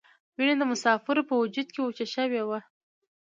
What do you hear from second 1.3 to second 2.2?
وجود کې وچه